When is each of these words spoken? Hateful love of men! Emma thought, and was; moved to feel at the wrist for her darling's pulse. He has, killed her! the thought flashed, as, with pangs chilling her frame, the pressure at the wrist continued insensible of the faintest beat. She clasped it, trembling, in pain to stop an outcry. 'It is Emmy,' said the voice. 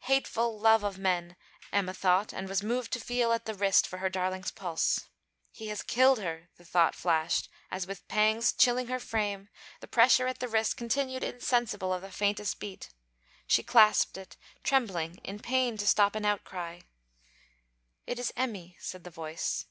Hateful 0.00 0.60
love 0.60 0.84
of 0.84 0.98
men! 0.98 1.34
Emma 1.72 1.94
thought, 1.94 2.34
and 2.34 2.46
was; 2.46 2.62
moved 2.62 2.92
to 2.92 3.00
feel 3.00 3.32
at 3.32 3.46
the 3.46 3.54
wrist 3.54 3.86
for 3.86 3.96
her 4.00 4.10
darling's 4.10 4.50
pulse. 4.50 5.08
He 5.50 5.68
has, 5.68 5.80
killed 5.82 6.18
her! 6.18 6.50
the 6.58 6.64
thought 6.66 6.94
flashed, 6.94 7.48
as, 7.70 7.86
with 7.86 8.06
pangs 8.06 8.52
chilling 8.52 8.88
her 8.88 9.00
frame, 9.00 9.48
the 9.80 9.86
pressure 9.88 10.26
at 10.26 10.40
the 10.40 10.46
wrist 10.48 10.76
continued 10.76 11.24
insensible 11.24 11.94
of 11.94 12.02
the 12.02 12.10
faintest 12.12 12.60
beat. 12.60 12.90
She 13.46 13.62
clasped 13.62 14.18
it, 14.18 14.36
trembling, 14.62 15.20
in 15.24 15.38
pain 15.38 15.78
to 15.78 15.86
stop 15.86 16.14
an 16.14 16.26
outcry. 16.26 16.80
'It 18.06 18.18
is 18.18 18.30
Emmy,' 18.36 18.76
said 18.78 19.04
the 19.04 19.10
voice. 19.10 19.64